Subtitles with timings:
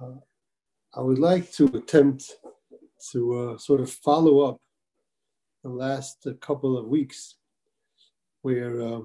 [0.00, 0.20] Uh,
[0.94, 2.30] I would like to attempt
[3.12, 4.60] to uh, sort of follow up
[5.62, 7.36] the last uh, couple of weeks
[8.42, 9.00] where uh,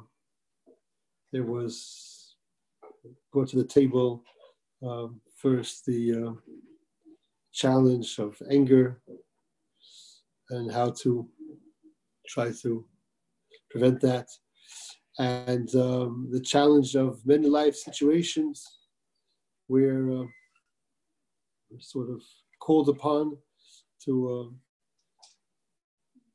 [1.32, 2.36] there was
[3.34, 4.24] go to the table
[4.86, 6.32] um, first the uh,
[7.54, 9.02] challenge of anger
[10.50, 11.28] and how to
[12.28, 12.86] try to
[13.70, 14.28] prevent that.
[15.20, 18.66] And um, the challenge of many life situations
[19.68, 20.26] where
[21.80, 22.22] sort of
[22.60, 23.38] called upon
[24.06, 24.56] to uh,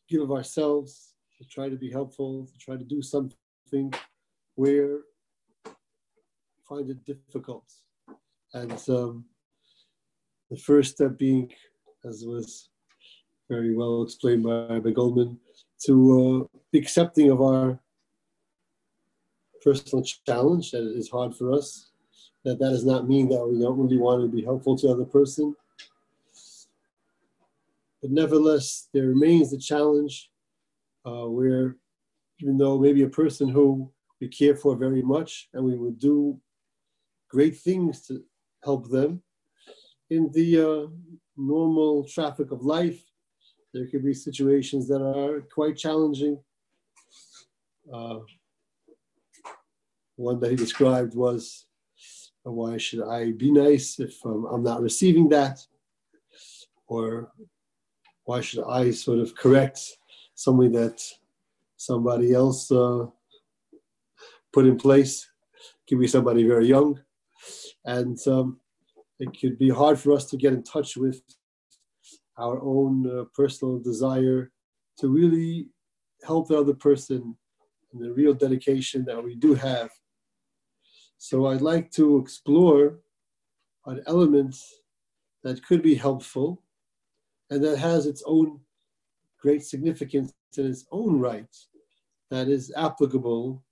[0.09, 3.92] give of ourselves, to try to be helpful, to try to do something
[4.54, 5.00] where
[6.68, 7.64] find it difficult.
[8.54, 9.24] And um,
[10.50, 11.52] the first step being,
[12.04, 12.68] as was
[13.48, 15.38] very well explained by, by Goldman,
[15.87, 17.78] to uh, be accepting of our
[19.62, 21.90] personal challenge that is hard for us.
[22.46, 24.92] That that does not mean that we don't really want to be helpful to the
[24.92, 25.56] other person.
[28.01, 30.30] But nevertheless, there remains the challenge
[31.04, 31.74] uh, where
[32.40, 36.40] even though maybe a person who we care for very much and we would do
[37.29, 38.23] great things to
[38.63, 39.23] help them,
[40.10, 40.87] in the uh,
[41.37, 43.02] normal traffic of life,
[43.74, 46.38] there could be situations that are quite challenging.
[47.92, 48.20] Uh,
[50.15, 51.65] one that he described was,
[52.54, 55.58] why should I be nice if um, I'm not receiving that?
[56.86, 57.32] Or
[58.24, 59.80] why should I sort of correct
[60.34, 61.02] something that
[61.76, 63.06] somebody else uh,
[64.52, 65.28] put in place?
[65.88, 67.00] Could be somebody very young.
[67.84, 68.60] And um,
[69.19, 71.20] it could be hard for us to get in touch with
[72.38, 74.50] our own uh, personal desire
[74.98, 75.69] to really
[76.24, 77.36] help the other person
[77.92, 79.91] and the real dedication that we do have
[81.19, 82.98] so I'd like to explore
[83.86, 84.56] an element
[85.42, 86.62] that could be helpful
[87.50, 88.60] and that has its own
[89.41, 91.54] great significance in its own right
[92.30, 93.62] that is applicable,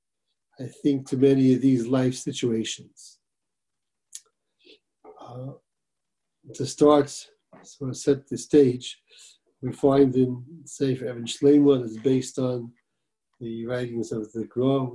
[0.60, 3.18] I think, to many of these life situations.
[5.20, 5.52] Uh,
[6.54, 7.08] to start,
[7.62, 9.00] sort of set the stage,
[9.62, 12.70] we find in Sefer Shlema that is based on
[13.40, 14.86] the writings of the Gra,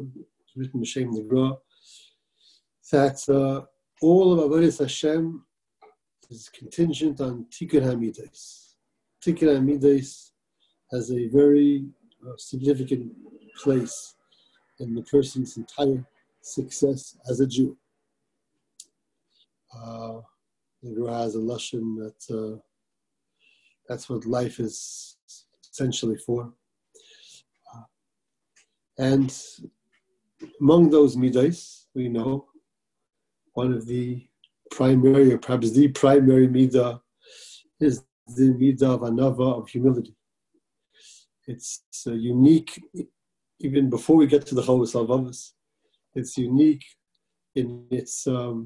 [0.55, 1.57] written Shem the Gra,
[2.91, 3.65] that uh,
[4.01, 5.43] all of Avodah Hashem
[6.29, 8.75] is contingent on Tikkun HaMidas.
[9.25, 10.31] Tikkun HaMidas
[10.91, 11.85] has a very
[12.25, 13.11] uh, significant
[13.61, 14.15] place
[14.79, 16.03] in the person's entire
[16.41, 17.77] success as a Jew.
[19.75, 20.21] Uh,
[20.81, 22.57] the has a lesson that uh,
[23.87, 25.17] that's what life is
[25.71, 26.53] essentially for.
[27.75, 27.81] Uh,
[28.97, 29.37] and
[30.61, 32.45] among those midas, we know
[33.61, 34.05] one of the
[34.71, 36.93] primary, or perhaps the primary midah,
[37.87, 37.95] is
[38.37, 40.15] the midah of anava, of humility.
[41.45, 42.71] It's unique,
[43.59, 45.39] even before we get to the Chovos HaLevavos,
[46.19, 46.85] it's unique
[47.59, 48.57] in its um,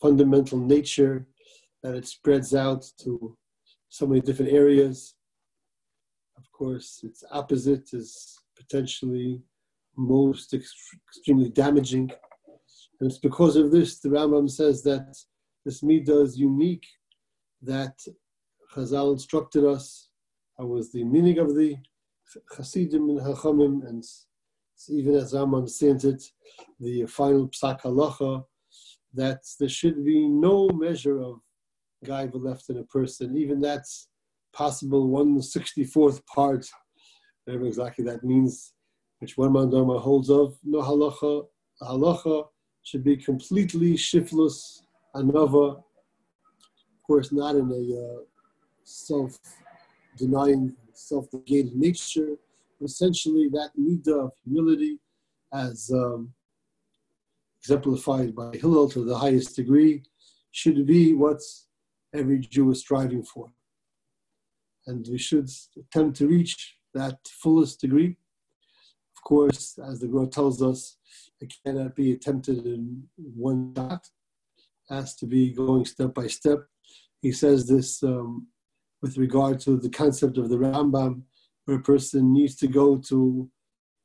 [0.00, 1.16] fundamental nature
[1.82, 3.36] that it spreads out to
[3.88, 4.96] so many different areas.
[6.40, 8.10] Of course, its opposite is
[8.60, 9.30] potentially
[9.96, 12.06] most ext- extremely damaging
[13.02, 15.12] and it's because of this, the Rambam says that
[15.64, 16.86] this midah is unique,
[17.60, 17.98] that
[18.72, 20.10] Chazal instructed us,
[20.56, 21.74] I was the meaning of the
[22.56, 24.04] Hasidim and Hachamim, and
[24.88, 26.22] even as Rambam sent it,
[26.78, 28.44] the final Psak Halacha,
[29.14, 31.40] that there should be no measure of
[32.04, 34.10] gaiva left in a person, even that's
[34.52, 36.64] possible 164th part,
[37.46, 38.74] whatever exactly that means,
[39.18, 41.46] which one man dharma holds of, no halacha,
[41.82, 42.44] halacha
[42.82, 44.82] should be completely shiftless,
[45.14, 48.22] anova, of course, not in a uh,
[48.84, 49.38] self
[50.16, 52.36] denying, self negating nature.
[52.82, 54.98] Essentially, that midah of humility,
[55.52, 56.32] as um,
[57.60, 60.02] exemplified by Hillel to the highest degree,
[60.50, 61.40] should be what
[62.14, 63.52] every Jew is striving for.
[64.86, 65.48] And we should
[65.78, 68.16] attempt to reach that fullest degree.
[69.16, 70.96] Of course, as the Gra tells us,
[71.42, 74.06] it cannot be attempted in one shot.
[74.88, 76.60] It has to be going step by step.
[77.20, 78.46] He says this um,
[79.02, 81.22] with regard to the concept of the Rambam,
[81.64, 83.50] where a person needs to go to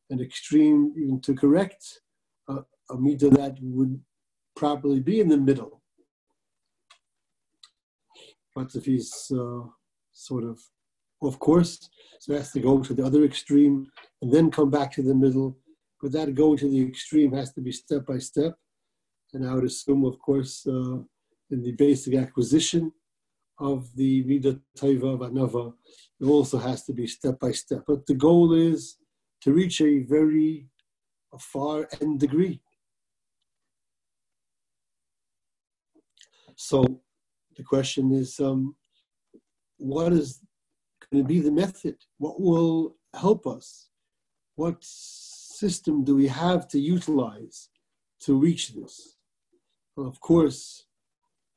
[0.10, 2.02] an extreme, even to correct
[2.50, 4.02] a, midah that would
[4.56, 5.82] properly be in the middle.
[8.56, 9.64] But if he's uh,
[10.12, 10.60] sort of
[11.22, 11.90] of course,
[12.20, 13.88] so has to go to the other extreme
[14.22, 15.58] and then come back to the middle
[16.02, 18.56] but that going to the extreme has to be step by step.
[19.34, 20.98] And I would assume, of course, uh,
[21.50, 22.92] in the basic acquisition
[23.60, 25.74] of the Midah Taiva of Anava.
[26.20, 27.84] It also has to be step by step.
[27.88, 28.98] But the goal is
[29.42, 30.68] to reach a very
[31.34, 32.62] a far end degree.
[36.56, 37.02] So
[37.56, 38.76] the question is um,
[39.78, 40.42] what is
[41.12, 41.96] going to be the method?
[42.18, 43.90] What will help us?
[44.56, 44.78] What
[45.60, 47.70] system do we have to utilize
[48.22, 49.18] to reach this?
[49.96, 50.86] Well, of course,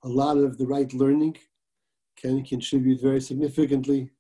[0.03, 1.37] a lot of the right learning
[2.17, 4.11] can contribute very significantly.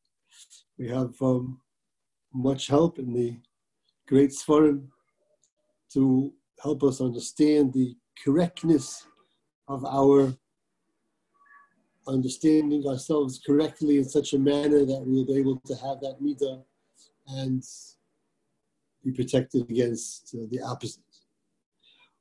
[0.79, 1.61] We have um,
[2.33, 3.39] much help in the
[4.07, 4.89] great Svarim
[5.95, 9.07] to help us understand the correctness
[9.69, 10.35] of our
[12.07, 16.63] understanding ourselves correctly in such a manner that we'll be able to have that midah
[17.29, 17.63] and
[19.05, 21.03] be protected against uh, the opposite.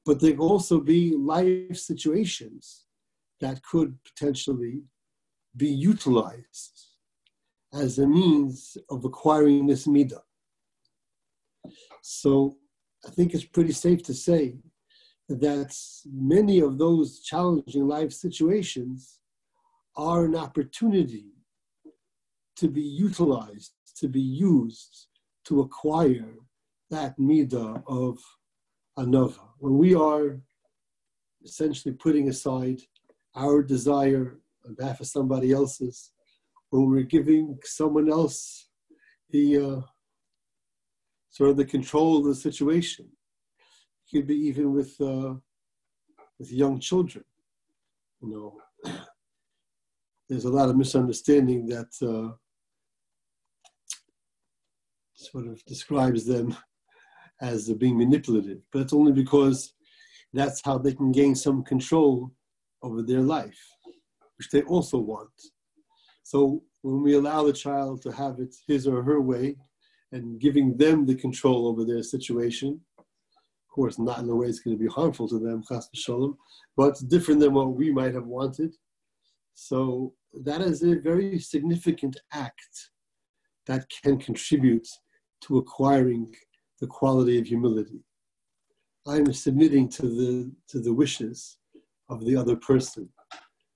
[0.06, 2.86] But there can also be life situations
[3.42, 4.84] that could potentially
[5.56, 6.88] be utilized
[7.74, 10.22] as a means of acquiring this midah.
[12.02, 12.58] So
[13.06, 14.58] I think it's pretty safe to say
[15.28, 15.76] that
[16.12, 19.20] many of those challenging life situations
[19.96, 21.28] are an opportunity
[22.56, 25.08] to be utilized, to be used
[25.46, 26.34] to acquire
[26.90, 28.20] that midah of
[28.98, 29.40] anova.
[29.60, 30.40] When we are
[31.44, 32.82] essentially putting aside
[33.36, 36.12] our desire on behalf of somebody else's,
[36.70, 38.70] when we're giving someone else
[39.32, 39.82] the uh,
[41.30, 43.08] sort of the control of the situation.
[43.08, 45.36] It could be even with uh,
[46.38, 47.24] with young children.
[48.22, 48.92] You know,
[50.30, 52.36] there's a lot of misunderstanding that uh,
[55.14, 56.56] sort of describes them
[57.42, 59.74] as being manipulative, but it's only because
[60.34, 62.32] that's how they can gain some control
[62.84, 63.60] over their life,
[64.38, 65.30] which they also want.
[66.24, 69.56] So when we allow the child to have it his or her way,
[70.12, 72.80] and giving them the control over their situation.
[72.98, 75.64] Of course, not in a way it's going to be harmful to them,
[75.94, 76.38] shalom,
[76.76, 78.74] but different than what we might have wanted.
[79.54, 82.92] So that is a very significant act
[83.68, 84.88] that can contribute
[85.42, 86.34] to acquiring
[86.80, 88.04] the quality of humility.
[89.08, 91.58] I'm submitting to the to the wishes
[92.10, 93.10] of the other person,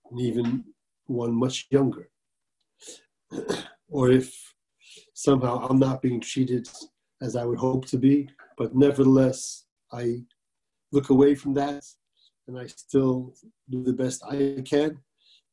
[0.09, 0.63] and even
[1.07, 2.09] one much younger.
[3.89, 4.53] or if
[5.13, 6.67] somehow I'm not being treated
[7.21, 10.23] as I would hope to be, but nevertheless, I
[10.91, 11.83] look away from that
[12.47, 13.33] and I still
[13.69, 15.00] do the best I can.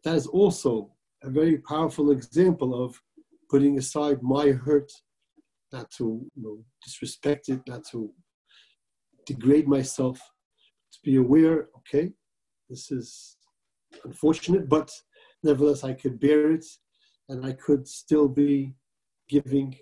[0.04, 0.90] That is also
[1.22, 3.00] a very powerful example of
[3.48, 4.90] putting aside my hurt,
[5.72, 8.10] not to you know, disrespect it, not to
[9.26, 10.18] degrade myself,
[10.92, 12.10] to be aware, okay,
[12.68, 13.36] this is
[14.04, 14.90] unfortunate, but
[15.42, 16.64] nevertheless, I could bear it
[17.28, 18.74] and I could still be
[19.28, 19.76] giving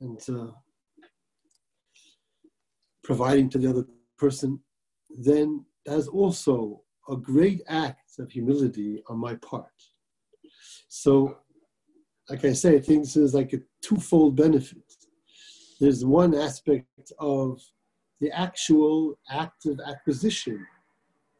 [0.00, 0.52] and uh,
[3.02, 3.86] providing to the other
[4.18, 4.60] person,
[5.18, 9.72] then that's also a great act of humility on my part.
[10.88, 11.38] So,
[12.28, 14.87] like I say, I think this is like a twofold benefit.
[15.80, 17.62] There's one aspect of
[18.20, 20.66] the actual active acquisition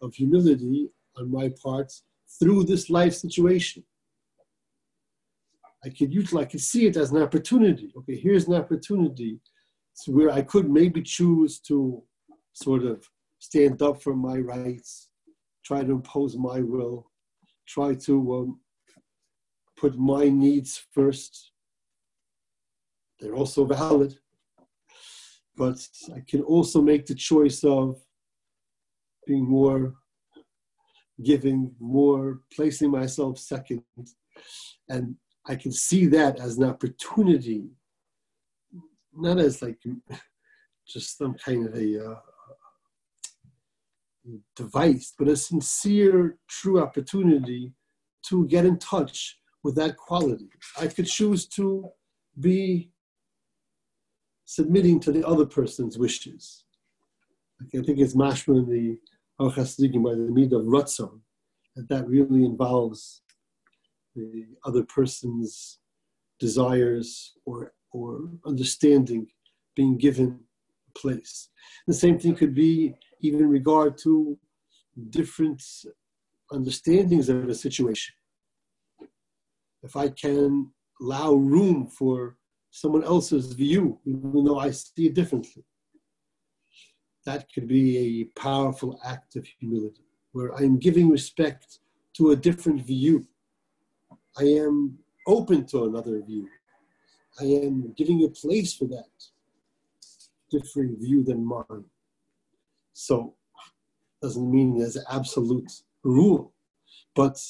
[0.00, 1.92] of humility on my part
[2.38, 3.82] through this life situation.
[5.84, 7.92] I could utilize, I could see it as an opportunity.
[7.96, 9.40] Okay, here's an opportunity
[10.06, 12.02] where I could maybe choose to
[12.52, 13.08] sort of
[13.40, 15.08] stand up for my rights,
[15.64, 17.10] try to impose my will,
[17.66, 18.60] try to um,
[19.76, 21.52] put my needs first.
[23.20, 24.18] They're also valid.
[25.58, 25.78] But
[26.14, 28.00] I can also make the choice of
[29.26, 29.94] being more
[31.22, 33.82] giving, more placing myself second,
[34.88, 37.70] and I can see that as an opportunity,
[39.12, 39.78] not as like
[40.88, 42.20] just some kind of a uh,
[44.54, 47.72] device, but a sincere, true opportunity
[48.28, 50.48] to get in touch with that quality.
[50.78, 51.88] I could choose to
[52.38, 52.90] be
[54.48, 56.64] submitting to the other person's wishes.
[57.60, 58.98] I think it's mashma in the
[59.38, 61.20] Al by the need of Ratzon,
[61.76, 63.20] that that really involves
[64.16, 65.80] the other person's
[66.40, 69.26] desires or, or understanding
[69.76, 70.40] being given
[70.96, 71.50] place.
[71.86, 74.38] The same thing could be even in regard to
[75.10, 75.62] different
[76.50, 78.14] understandings of a situation.
[79.82, 82.37] If I can allow room for
[82.70, 85.64] someone else's view, even though I see it differently,
[87.24, 91.80] that could be a powerful act of humility, where I'm giving respect
[92.14, 93.26] to a different view.
[94.38, 96.48] I am open to another view.
[97.40, 99.10] I am giving a place for that
[100.50, 101.84] different view than mine.
[102.94, 103.34] So,
[104.22, 105.70] doesn't mean there's an absolute
[106.02, 106.52] rule,
[107.14, 107.40] but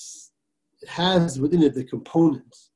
[0.82, 2.70] it has within it the components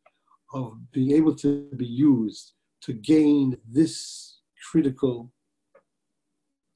[0.52, 4.40] of being able to be used to gain this
[4.70, 5.32] critical,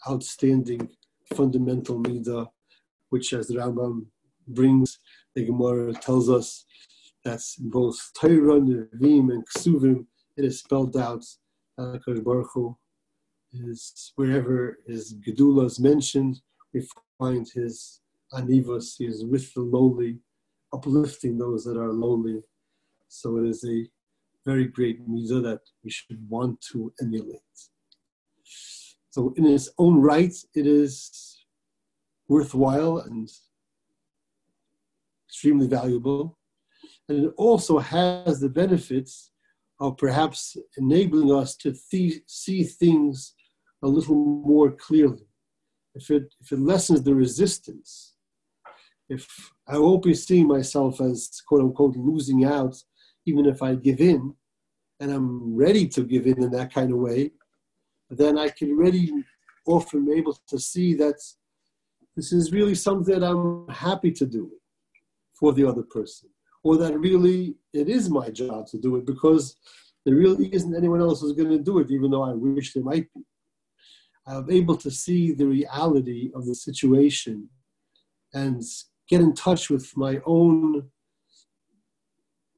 [0.09, 0.89] outstanding,
[1.35, 2.47] fundamental midah,
[3.11, 4.07] which, as the Rambam
[4.49, 4.99] brings,
[5.35, 6.65] the Gemara tells us
[7.25, 10.07] that's both Torah, Nevi'im, and Ksuvim.
[10.37, 11.25] It is spelled out.
[11.77, 12.77] Baruch Hu
[13.53, 16.41] is wherever his Gedula is mentioned,
[16.73, 16.87] we
[17.19, 18.01] find his
[18.33, 18.97] Anivos.
[18.99, 20.21] He is with the lowly,
[20.73, 22.43] uplifting those that are lowly.
[23.09, 23.89] So it is a
[24.45, 27.41] very great mitzvah that we should want to emulate.
[29.11, 31.45] So in its own right, it is
[32.29, 33.29] worthwhile and
[35.29, 36.39] extremely valuable.
[37.09, 39.31] And it also has the benefits
[39.81, 43.35] of perhaps enabling us to th- see things
[43.83, 45.27] a little more clearly.
[45.95, 48.15] If it, if it lessens the resistance,
[49.09, 49.27] if
[49.69, 52.77] I won't be seeing myself as quote unquote losing out,
[53.27, 54.35] even if I give in,
[55.01, 57.33] and I'm ready to give in in that kind of way,
[58.09, 59.13] then I can really
[59.67, 61.17] often be able to see that
[62.15, 64.51] this is really something that I'm happy to do
[65.39, 66.31] for the other person,
[66.63, 69.57] or that really it is my job to do it because
[70.07, 72.85] there really isn't anyone else who's going to do it, even though I wish there
[72.85, 73.23] might be.
[74.27, 77.49] I'm able to see the reality of the situation
[78.33, 78.63] and
[79.09, 80.91] get in touch with my own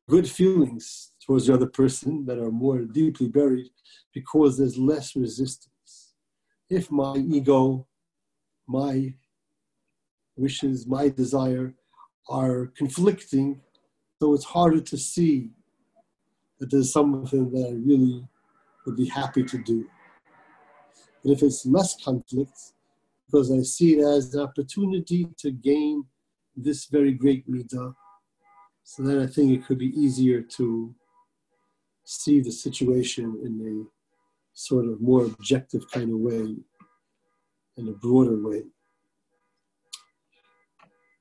[0.09, 3.71] good feelings towards the other person that are more deeply buried
[4.15, 6.15] because there's less resistance.
[6.71, 7.87] If my ego,
[8.67, 9.15] my
[10.37, 11.75] wishes, my desire
[12.29, 13.61] are conflicting,
[14.21, 15.50] so it's harder to see
[16.59, 18.27] that there's something that I really
[18.87, 19.87] would be happy to do.
[21.23, 22.59] But if it's less conflict,
[23.27, 26.05] because I see it as an opportunity to gain
[26.57, 27.95] this very great midah,
[28.88, 30.95] so then I think it could be easier to
[32.04, 33.85] see the situation in a
[34.54, 36.57] sort of more objective kind of way,
[37.76, 38.62] in a broader way.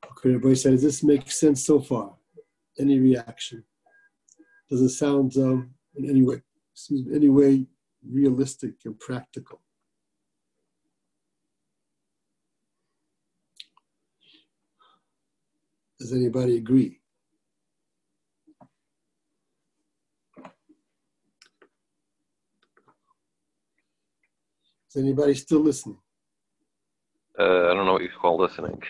[0.05, 2.15] Okay, everybody said, does this make sense so far?
[2.79, 3.65] Any reaction?
[4.69, 6.41] Does it sound um, in any way,
[6.73, 7.65] excuse me, any way
[8.09, 9.59] realistic and practical?
[15.99, 17.01] Does anybody agree?
[24.89, 25.97] Is anybody still listening?
[27.37, 28.81] Uh, I don't know what you call listening.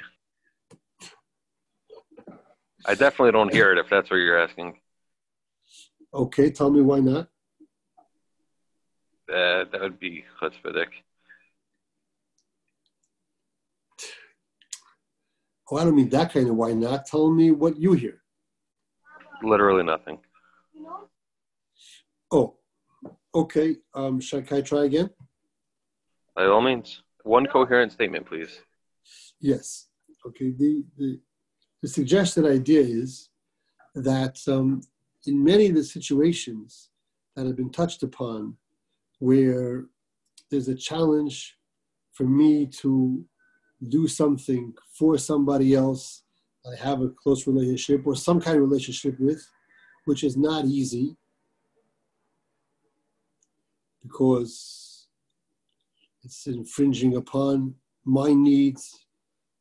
[2.86, 4.80] I definitely don't hear it if that's what you're asking.
[6.14, 7.28] Okay, tell me why not.
[9.30, 10.88] Uh, that would be chutzpahdik.
[15.70, 17.06] Oh, I don't mean that kind of why not.
[17.06, 18.22] Tell me what you hear.
[19.44, 20.20] Literally nothing.
[22.32, 22.56] Oh,
[23.36, 23.76] okay.
[23.94, 25.10] Um, should I try again?
[26.38, 28.60] By all means, one coherent statement, please.
[29.42, 29.88] Yes.
[30.26, 30.52] Okay.
[30.52, 31.20] The the,
[31.82, 33.30] the suggested idea is
[33.96, 34.82] that um,
[35.26, 36.90] in many of the situations
[37.36, 38.56] that have been touched upon,
[39.18, 39.86] where
[40.52, 41.58] there's a challenge
[42.14, 43.26] for me to
[43.90, 46.24] do something for somebody else
[46.66, 49.48] I have a close relationship or some kind of relationship with,
[50.06, 51.16] which is not easy
[54.04, 54.87] because
[56.28, 59.06] it's infringing upon my needs,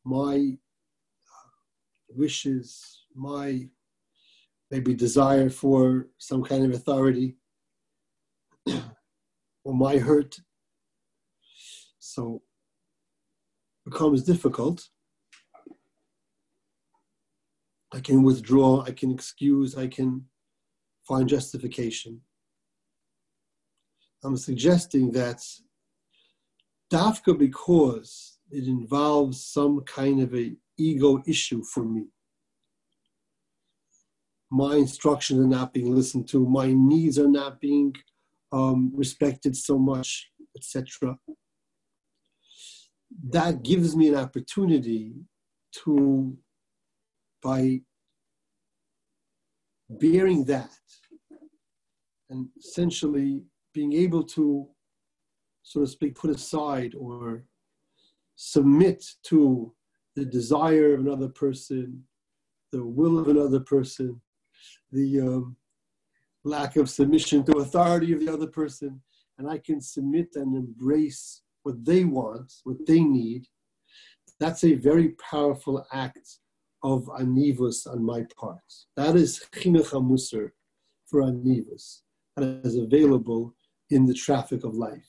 [0.03, 0.57] my
[2.09, 3.69] wishes, my
[4.69, 7.37] maybe desire for some kind of authority
[9.63, 10.37] or my hurt.
[11.99, 12.41] So
[13.85, 14.89] becomes difficult,
[17.93, 20.25] I can withdraw, I can excuse, I can
[21.07, 22.19] find justification.
[24.21, 25.41] I'm suggesting that
[26.91, 32.05] dafka because it involves some kind of a ego issue for me.
[34.49, 37.93] My instructions are not being listened to, my needs are not being
[38.51, 41.17] um, respected so much, etc
[43.29, 45.13] that gives me an opportunity
[45.71, 46.37] to,
[47.41, 47.81] by
[49.89, 50.69] bearing that
[52.29, 54.67] and essentially being able to,
[55.67, 57.43] so to speak, put aside or
[58.35, 59.73] submit to
[60.15, 62.03] the desire of another person
[62.71, 64.21] the will of another person,
[64.91, 65.55] the um,
[66.43, 69.01] lack of submission to authority of the other person,
[69.37, 73.45] and I can submit and embrace what they want, what they need,
[74.39, 76.27] that's a very powerful act
[76.83, 78.59] of anivus on my part.
[78.95, 80.51] That is chinuch hamusar
[81.07, 82.01] for anivus,
[82.35, 83.55] and is available
[83.89, 85.07] in the traffic of life.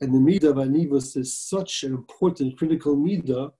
[0.00, 3.52] And the midah of anivus is such an important, critical midah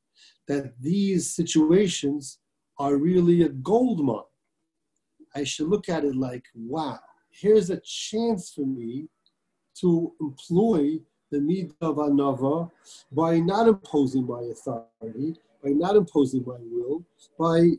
[0.48, 2.38] that these situations
[2.78, 4.20] are really a gold mine.
[5.34, 7.00] I should look at it like, wow,
[7.30, 9.08] here's a chance for me
[9.80, 10.98] to employ
[11.30, 12.70] the midah of anava
[13.10, 17.04] by not imposing my authority, by not imposing my will,
[17.38, 17.70] by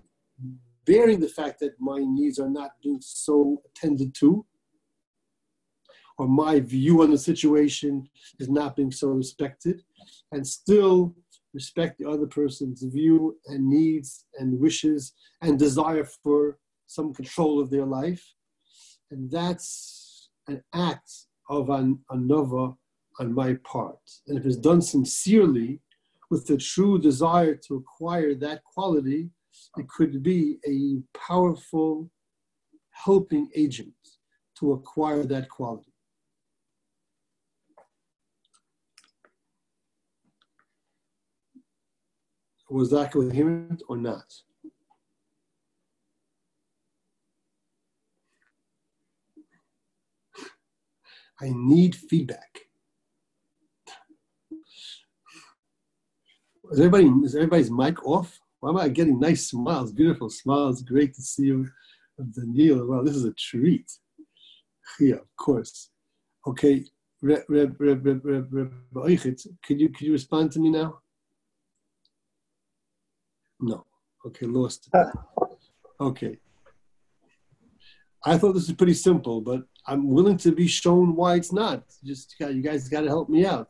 [0.85, 4.45] bearing the fact that my needs are not being so attended to,
[6.17, 8.07] or my view on the situation
[8.39, 9.83] is not being so respected,
[10.31, 11.15] and still
[11.53, 17.69] respect the other person's view and needs and wishes and desire for some control of
[17.69, 18.33] their life.
[19.11, 21.11] And that's an act
[21.49, 22.75] of an anova
[23.19, 23.99] on my part.
[24.27, 25.79] And if it's done sincerely,
[26.31, 29.29] with the true desire to acquire that quality,
[29.77, 32.09] it could be a powerful
[32.89, 33.93] helping agent
[34.57, 35.92] to acquire that quality.
[42.73, 44.33] Was that coherent or not?
[51.39, 52.61] I need feedback.
[56.71, 58.39] Is everybody is everybody's mic off?
[58.59, 60.81] Why am I getting nice smiles, beautiful smiles?
[60.81, 61.69] Great to see you,
[62.35, 62.87] Daniel.
[62.87, 63.91] Wow, this is a treat.
[64.99, 65.91] Yeah, of course.
[66.47, 66.85] Okay,
[67.21, 68.73] Reb, Reb, Reb, Reb, Reb, Reb,
[69.63, 71.02] could you could you respond to me now?
[73.63, 73.85] No.
[74.25, 74.89] Okay, lost.
[74.93, 75.05] Uh,
[76.01, 76.37] okay.
[78.25, 81.83] I thought this was pretty simple, but I'm willing to be shown why it's not.
[82.03, 83.67] Just you guys got to help me out.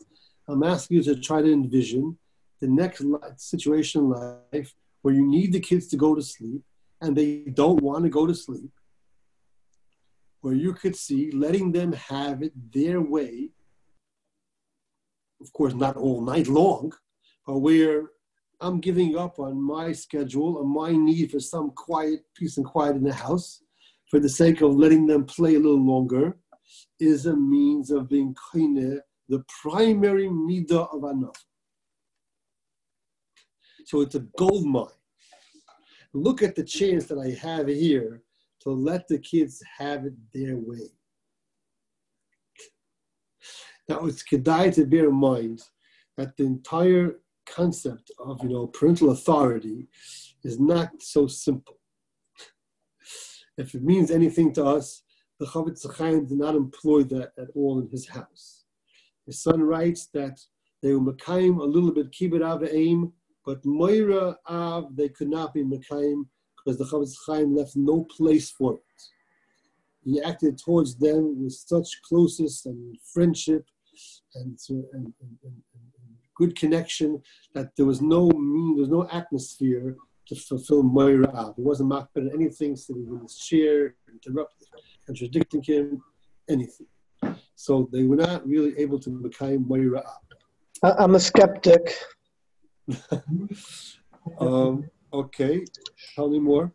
[0.48, 2.18] I'm asking you to try to envision
[2.60, 3.04] the next
[3.38, 6.62] situation in life where you need the kids to go to sleep
[7.02, 8.72] and they don't want to go to sleep,
[10.42, 13.50] where you could see letting them have it their way,
[15.42, 16.94] of course, not all night long,
[17.46, 18.10] but where
[18.64, 22.96] I'm giving up on my schedule and my need for some quiet, peace and quiet
[22.96, 23.62] in the house
[24.10, 26.38] for the sake of letting them play a little longer
[26.98, 31.36] is a means of being kind the primary midah of anaf.
[33.86, 34.86] So it's a gold mine.
[36.14, 38.22] Look at the chance that I have here
[38.62, 40.88] to let the kids have it their way.
[43.90, 45.64] Now it's kedai to bear in mind
[46.16, 49.88] that the entire concept of you know parental authority
[50.44, 51.80] is not so simple.
[53.58, 55.04] If it means anything to us,
[55.40, 58.64] the Chofetz Chaim did not employ that at all in his house.
[59.26, 60.40] His son writes that
[60.82, 63.14] they were Mekayim a little bit kibbud av aim,
[63.46, 66.26] but Moira av they could not be Mekayim
[66.58, 68.82] because the Chofetz Chaim left no place for it.
[70.04, 73.66] He acted towards them with such closeness and friendship
[74.36, 75.54] and, and, and, and
[76.36, 77.22] good connection,
[77.54, 79.96] that there was no mean, there was no atmosphere
[80.28, 81.54] to fulfill Moira.
[81.56, 84.68] He wasn't mocked at anything, sitting in his chair, interrupting,
[85.06, 86.02] contradicting him,
[86.50, 86.88] anything.
[87.56, 90.04] So they were not really able to become Moira.
[90.82, 91.96] I'm a skeptic.
[94.40, 95.64] um, okay,
[96.16, 96.72] tell me more.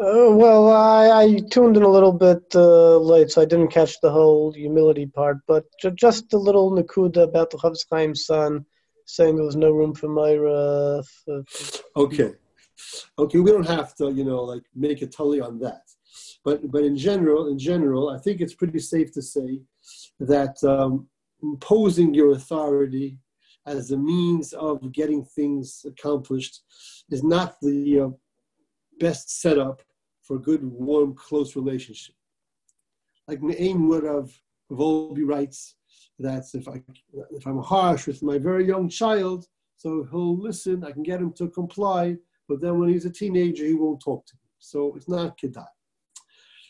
[0.00, 4.00] Uh, well, I, I, tuned in a little bit uh, late, so I didn't catch
[4.00, 5.38] the whole humility part.
[5.46, 8.66] But ju- just a little nakuda about the Chofetz Chaim's son
[9.06, 11.00] saying there was no room for Myra.
[11.24, 11.44] For...
[11.96, 12.32] Okay,
[13.20, 15.82] okay, we don't have to, you know, like make a tully on that.
[16.44, 19.60] But but in general, in general, I think it's pretty safe to say
[20.18, 21.06] that um,
[21.40, 23.18] imposing your authority
[23.66, 26.62] as a means of getting things accomplished
[27.10, 28.08] is not the uh,
[28.98, 29.82] best setup
[30.22, 32.14] for a good, warm, close relationship.
[33.28, 34.30] Like Me'ain would have
[34.70, 35.76] Wolbe writes
[36.18, 36.82] that if I
[37.30, 41.32] if I'm harsh with my very young child, so he'll listen, I can get him
[41.34, 42.16] to comply,
[42.48, 44.48] but then when he's a teenager, he won't talk to me.
[44.58, 45.66] So it's not kedai.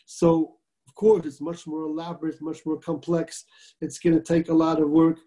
[0.05, 0.55] So
[0.87, 3.45] of course, it's much more elaborate, much more complex.
[3.81, 5.17] It's going to take a lot of work.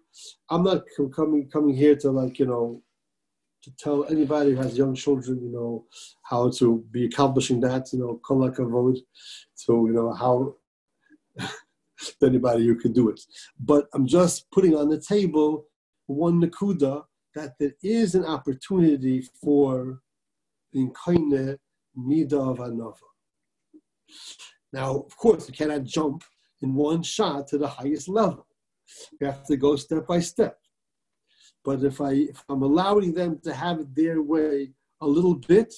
[0.49, 0.83] I'm not
[1.15, 2.81] coming coming here to like you know
[3.63, 5.85] to tell anybody who has young children, you know,
[6.23, 8.97] how to be accomplishing that, you know, kolak vote,
[9.53, 10.55] so you know how
[12.23, 13.19] anybody who can do it.
[13.59, 15.65] But I'm just putting on the table
[16.07, 17.03] one nakuda
[17.35, 20.01] that there is an opportunity for
[20.73, 21.57] being koine
[21.95, 22.59] mida of.
[24.71, 26.23] Now, of course, you cannot jump
[26.61, 28.45] in one shot to the highest level.
[29.19, 30.57] You have to go step by step.
[31.63, 35.73] But if I if I'm allowing them to have it their way a little bit,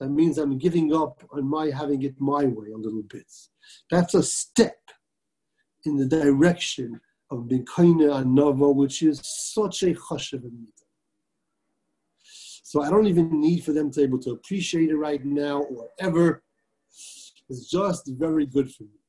[0.00, 3.26] that means I'm giving up on my having it my way a little bit.
[3.90, 4.78] That's a step
[5.84, 10.42] in the direction of Bikaina Anova, which is such a chashav
[12.22, 15.62] So I don't even need for them to be able to appreciate it right now
[15.62, 16.42] or ever.
[17.48, 19.00] It's just very good for me.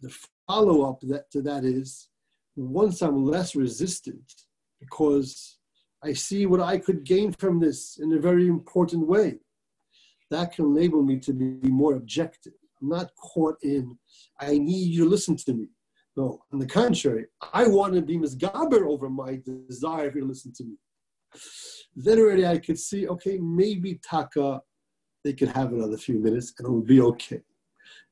[0.00, 0.14] The
[0.46, 2.08] follow up that, to that is
[2.56, 4.22] once I'm less resistant
[4.80, 5.58] because
[6.02, 9.38] I see what I could gain from this in a very important way.
[10.30, 12.54] That can enable me to be more objective.
[12.80, 13.96] I'm not caught in,
[14.40, 15.68] I need you to listen to me.
[16.16, 20.28] No, on the contrary, I want to be misgaber over my desire for you to
[20.28, 20.76] listen to me.
[21.94, 24.60] Then already I could see, okay, maybe Taka,
[25.24, 27.40] they could have another few minutes and it will be okay.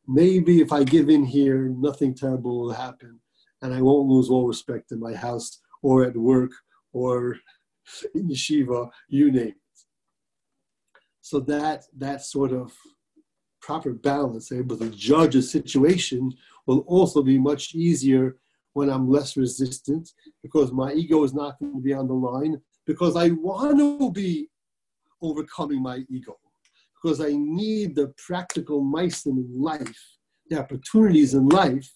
[0.07, 3.20] Maybe if I give in here, nothing terrible will happen
[3.62, 6.53] and I won't lose all respect in my house or at work
[6.92, 7.37] or
[8.14, 9.55] in yeshiva, you name it.
[11.20, 12.73] So that that sort of
[13.61, 16.33] proper balance, able to judge a situation,
[16.66, 18.37] will also be much easier
[18.73, 20.11] when I'm less resistant
[20.42, 24.11] because my ego is not going to be on the line because I want to
[24.12, 24.49] be
[25.20, 26.38] overcoming my ego
[26.94, 30.01] because I need the practical mice in life,
[30.49, 31.90] the opportunities in life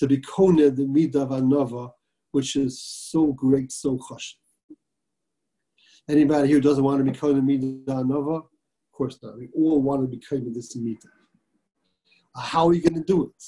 [0.00, 1.92] to be kone the midah anova,
[2.32, 4.34] which is so great, so chashiv.
[6.08, 8.38] Anybody here doesn't want to be kone midah anova?
[8.38, 9.36] Of course not.
[9.36, 11.04] We all want to be kone this midah.
[12.34, 13.44] Uh, how are you going to do it?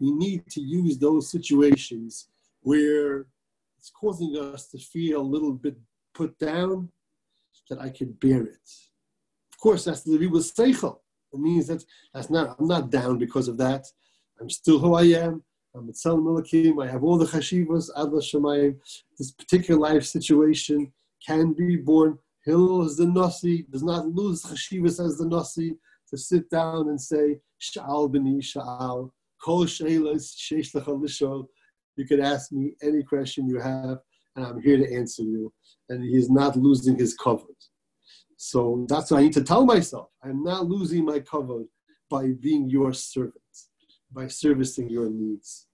[0.00, 2.26] You need to use those situations
[2.62, 3.26] where
[3.78, 5.76] it's causing us to feel a little bit
[6.14, 6.90] put down,
[7.68, 8.68] that I can bear it.
[9.52, 10.98] Of course, that's the with seichel.
[11.32, 12.56] It means that that's not.
[12.58, 13.86] I'm not down because of that.
[14.40, 15.44] I'm still who I am.
[15.74, 16.84] I'm a Tzelem Elokim.
[16.84, 18.76] I have all the chashivas, Adla Shemayim.
[19.16, 20.92] This particular life situation
[21.24, 22.18] can be born.
[22.44, 25.76] Hillel is the Nasi, does not lose chashivas as the Nasi
[26.08, 29.10] to sit down and say, Sha'al b'ni Sha'al,
[29.44, 31.46] Kol She'elas Sheish Lishol.
[31.96, 33.98] You can ask me any question you have,
[34.34, 35.52] and I'm here to answer you.
[35.88, 37.44] And he's not losing his cover.
[38.36, 40.08] So that's what I need to tell myself.
[40.24, 41.62] I'm not losing my cover
[42.08, 43.34] by being your servant
[44.12, 45.66] by servicing your needs.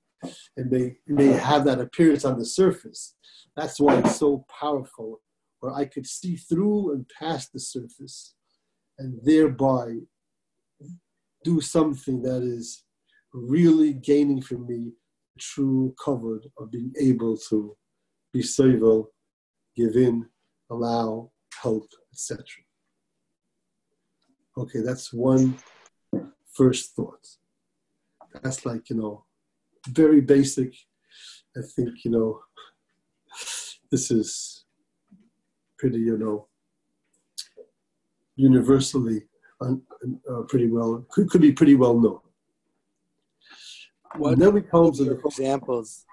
[0.57, 3.15] And may, may have that appearance on the surface.
[3.55, 5.21] That's why it's so powerful,
[5.61, 8.35] where I could see through and past the surface
[8.99, 9.99] and thereby
[11.45, 12.85] do something that is
[13.33, 14.93] really gaining for me
[15.39, 17.77] true cover of being able to
[18.33, 19.13] be civil,
[19.77, 20.27] give in,
[20.71, 21.31] allow,
[21.63, 22.45] help, etc.
[24.57, 25.59] Okay, that's one
[26.55, 27.27] first thought
[28.43, 29.25] that's like you know
[29.89, 30.75] very basic.
[31.57, 32.41] I think you know
[33.91, 34.65] this is
[35.79, 36.49] pretty you know
[38.37, 39.23] universally
[39.63, 42.21] uh, pretty well could, could be pretty well known.
[44.17, 46.07] What then we come to the examples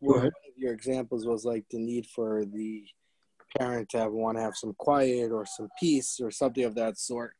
[0.00, 2.84] one of your examples was like the need for the
[3.58, 6.98] parent to have, want to have some quiet or some peace or something of that
[6.98, 7.34] sort?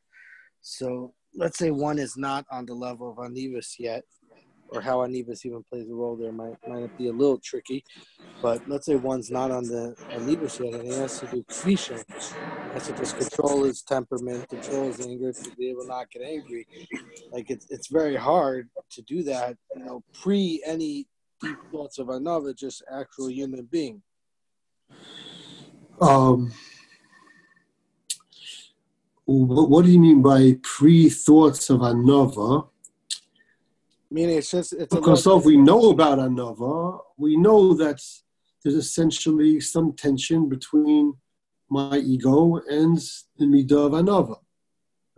[0.61, 4.03] So let's say one is not on the level of Anivas yet,
[4.69, 7.83] or how Anivas even plays a role there might might be a little tricky.
[8.41, 12.03] But let's say one's not on the Anivas yet, and he has to do kvisha,
[12.73, 16.21] has to just control his temperament, control his anger to be able to not get
[16.21, 16.67] angry.
[17.31, 21.07] Like it's it's very hard to do that, you know, pre any
[21.41, 24.01] deep thoughts of another, just actual human being.
[25.99, 26.51] Um
[29.27, 32.69] what do you mean by pre-thoughts of anova?
[34.09, 38.01] Meaning it's just it's because if we know about anova, we know that
[38.63, 41.13] there's essentially some tension between
[41.69, 42.97] my ego and
[43.37, 44.37] the midah of anova.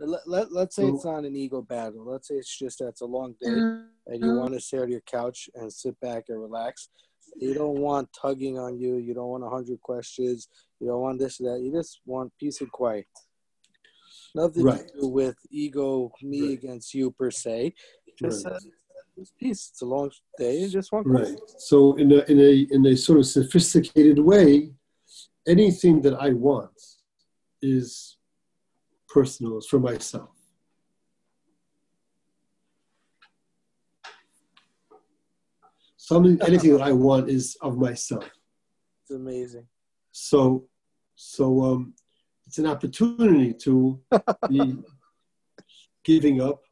[0.00, 2.04] Let, let, let's say so, it's not an ego battle.
[2.04, 4.90] Let's say it's just that it's a long day and you want to sit on
[4.90, 6.88] your couch and sit back and relax.
[7.36, 8.96] You don't want tugging on you.
[8.96, 10.48] You don't want a hundred questions.
[10.80, 11.62] You don't want this or that.
[11.62, 13.06] You just want peace and quiet.
[14.34, 14.86] Nothing right.
[14.88, 16.58] to do with ego, me right.
[16.58, 17.74] against you per se.
[18.18, 18.54] Just right.
[18.54, 19.70] uh, peace.
[19.72, 20.68] It's a long day.
[20.68, 21.04] Just one.
[21.04, 21.36] Right.
[21.58, 24.72] So in a in a in a sort of sophisticated way,
[25.46, 26.70] anything that I want
[27.62, 28.16] is
[29.08, 29.58] personal.
[29.58, 30.30] It's for myself.
[35.96, 38.28] Something, anything that I want is of myself.
[39.02, 39.66] It's amazing.
[40.10, 40.64] So,
[41.14, 41.94] so um,
[42.50, 44.00] it's an opportunity to
[44.48, 44.74] be
[46.04, 46.64] giving up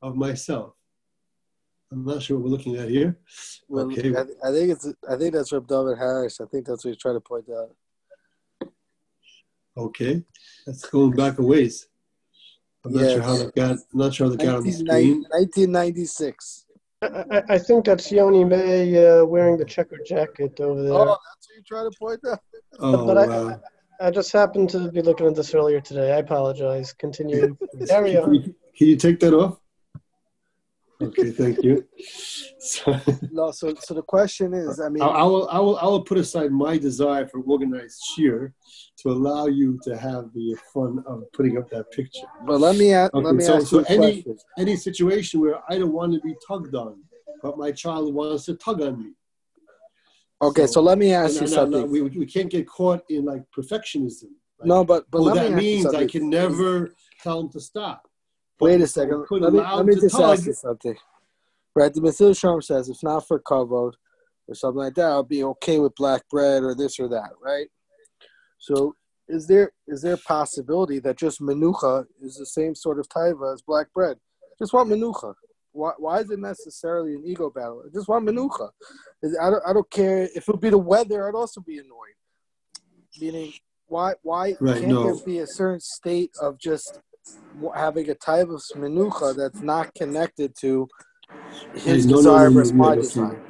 [0.00, 0.72] of myself.
[1.92, 3.18] I'm not sure what we're looking at here.
[3.68, 4.16] Well, Okay.
[4.16, 6.40] I, I think it's I think that's Reb David Harris.
[6.40, 8.70] I think that's what he's trying to point out.
[9.76, 10.24] Okay,
[10.66, 11.86] that's going back a ways.
[12.82, 13.42] I'm not sure how Yes.
[13.42, 13.70] that got.
[13.72, 15.26] I'm not sure how that got on the screen.
[15.28, 16.64] 1996.
[17.02, 20.92] I, I, I think that's Yoni May uh, wearing the checkered jacket over there.
[20.94, 22.40] Oh, that's what you're trying to point out.
[22.80, 23.48] Oh, but wow.
[23.50, 23.75] I
[24.12, 26.12] just happened to be looking at this earlier today.
[26.12, 26.92] I apologize.
[26.92, 27.56] Continue.
[27.88, 28.34] Carry Can on.
[28.34, 28.42] you,
[28.76, 29.58] can you take that off?
[31.02, 31.84] Okay, thank you.
[32.58, 32.98] So,
[33.30, 36.02] No, so so the question is, I mean, I, I will, I will, I will
[36.02, 38.54] put aside my desire for organized cheer
[39.00, 42.26] to allow you to have the fun of putting up that picture.
[42.46, 44.38] but let me ask, let me so- ask so you any- question.
[44.58, 46.96] Any situation where I don't want to be tugged on,
[47.42, 49.10] but my child wants to tug on me.
[50.42, 51.90] Okay, so, so- let me ask No, you no, no, something.
[51.90, 54.30] we, we can't get caught in like perfectionism.
[54.58, 56.90] Like, no, but but let me that ask you means I can never
[57.22, 58.08] tell him to stop.
[58.58, 59.26] But Wait a second.
[59.30, 60.96] Let me, let me just ask you something.
[61.74, 63.92] Right, the Mesilas Shalom says if not for kavod
[64.48, 67.66] or something like that, I'll be okay with black bread or this or that, right?
[68.58, 68.94] So
[69.28, 73.52] is there is there a possibility that just menucha is the same sort of taiva
[73.52, 74.16] as black bread?
[74.58, 75.34] Just want menucha.
[75.76, 77.82] Why, why is it necessarily an ego battle?
[77.86, 78.70] I just want menucha.
[79.42, 81.28] I don't, I don't care if it would be the weather.
[81.28, 82.16] I'd also be annoyed.
[83.20, 83.52] Meaning,
[83.86, 85.04] why why Right, can't no.
[85.04, 86.98] there be a certain state of just
[87.74, 90.88] having a type of menucha that's not connected to
[91.74, 93.42] his no, desire no, no, versus no, my desire?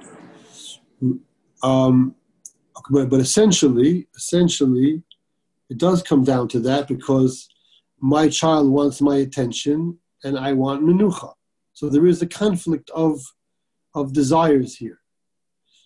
[1.63, 2.15] Um,
[2.91, 5.03] but, but essentially, essentially,
[5.71, 7.49] it does come down to that because
[8.01, 11.33] my child wants my attention and I want menucha.
[11.77, 13.21] So there is a conflict of,
[13.95, 15.01] of desires here.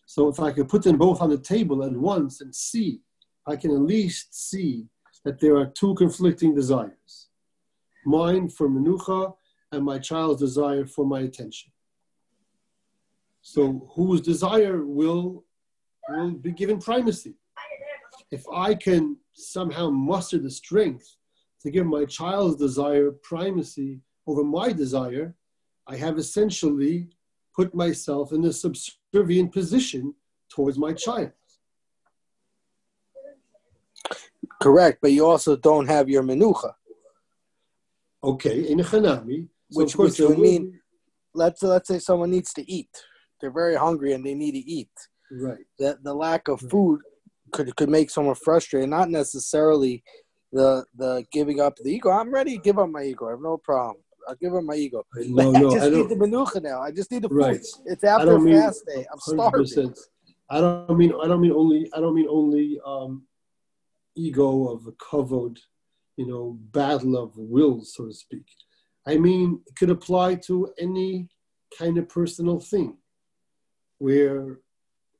[0.06, 3.00] So if I could put them both on the table at once and see,
[3.44, 4.86] I can at least see
[5.24, 7.28] that there are two conflicting desires
[8.06, 9.34] mine for menucha
[9.72, 11.72] and my child's desire for my attention.
[13.42, 15.44] So whose desire will
[16.08, 17.34] will be given primacy.
[18.30, 21.16] If I can somehow muster the strength
[21.62, 25.34] to give my child's desire primacy over my desire,
[25.90, 27.08] I have essentially
[27.54, 30.14] put myself in a subservient position
[30.48, 31.32] towards my child.
[34.62, 36.74] Correct, but you also don't have your menucha.
[38.22, 40.80] Okay, in a chanami, so Which- of course which would mean-
[41.32, 42.90] Let's let's say someone needs to eat.
[43.40, 44.90] They're very hungry and they need to eat.
[45.30, 45.64] right.
[45.78, 47.00] That the lack of food
[47.52, 48.90] could could make someone frustrated.
[48.90, 50.02] Not necessarily
[50.52, 52.10] the the giving up the ego.
[52.10, 53.28] I'm ready to give up my ego.
[53.28, 54.02] I have no problem.
[54.28, 55.04] I'll give up my ego.
[55.16, 56.80] No, I just I need the menucha now.
[56.80, 57.36] I just need the food.
[57.36, 57.66] Right.
[57.86, 59.06] It's after fast day.
[59.12, 59.60] I'm starving.
[59.64, 59.98] 100%.
[60.50, 63.24] I don't mean I don't mean only I don't mean only um,
[64.16, 65.58] ego of a covered,
[66.16, 68.46] you know, battle of wills, so to speak.
[69.06, 71.28] I mean it could apply to any
[71.78, 72.96] kind of personal thing
[73.98, 74.60] where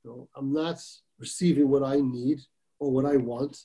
[0.02, 0.80] you know, I'm not
[1.18, 2.40] receiving what I need
[2.78, 3.56] or what I want.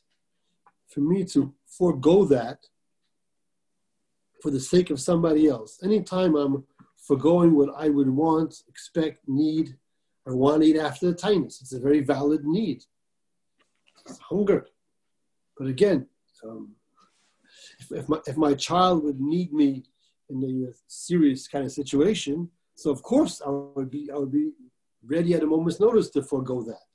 [0.89, 2.59] For me to forego that
[4.45, 5.79] for the sake of somebody else.
[5.81, 6.63] Anytime I'm
[6.97, 9.75] foregoing what I would want, expect, need,
[10.23, 12.83] or want to eat after the taanis, it's a very valid need.
[14.07, 14.67] It's hunger.
[15.57, 16.05] But again,
[16.43, 16.75] um,
[17.79, 19.85] if, if, my, if my child would need me
[20.29, 24.51] in a serious kind of situation, so of course I would be I would be
[25.03, 26.89] ready at a moment's notice to forego that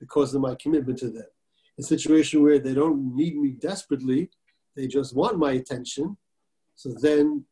[0.00, 1.30] because of my commitment to them.
[1.78, 4.30] A situation where they don't need me desperately,
[4.74, 6.16] they just want my attention.
[6.78, 7.44] So then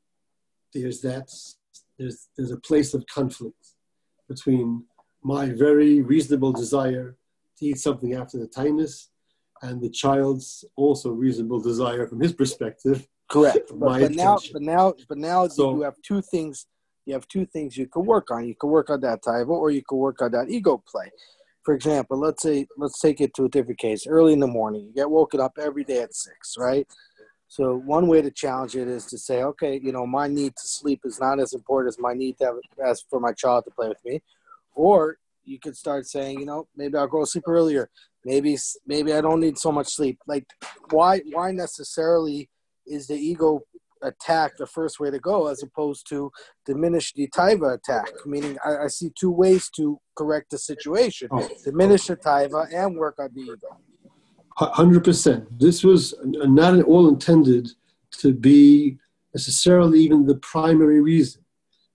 [0.73, 1.29] there's that
[1.99, 3.65] there's there's a place of conflict
[4.29, 4.85] between
[5.23, 7.17] my very reasonable desire
[7.59, 9.09] to eat something after the taanis
[9.63, 13.09] and the child's also reasonable desire from his perspective.
[13.29, 13.73] Correct.
[13.81, 16.67] But, but now, but now, but now So- you have two things.
[17.05, 18.47] You have two things you can work on.
[18.47, 21.11] You can work on that taiva, or you can work on that ego play.
[21.65, 24.07] For example, let's say let's take it to a different case.
[24.07, 26.87] Early in the morning, you get woken up every day at six, right?
[27.49, 30.69] So one way to challenge it is to say, okay, you know, my need to
[30.69, 33.71] sleep is not as important as my need to have as for my child to
[33.71, 34.23] play with me,
[34.75, 37.89] or you could start saying, you know, maybe I'll go to sleep earlier.
[38.25, 40.19] Maybe maybe I don't need so much sleep.
[40.27, 40.47] Like,
[40.91, 42.51] why why necessarily
[42.87, 43.61] is the ego
[44.03, 46.31] attack the first way to go as opposed to
[46.67, 48.09] diminish the taiva attack?
[48.27, 51.49] Meaning, I, I see two ways to correct the situation: Oh.
[51.65, 53.79] diminish the taiva and work on the ego.
[54.59, 55.47] Hundred percent.
[55.59, 57.69] This was not at all intended
[58.23, 58.99] to be
[59.35, 61.45] necessarily even the primary reason,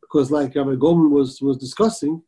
[0.02, 2.22] because like Rabbi Goldman was was discussing,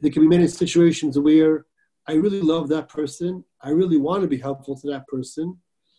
[0.00, 1.66] there can be many situations where
[2.08, 5.56] I really love that person, I really want to be helpful to that person,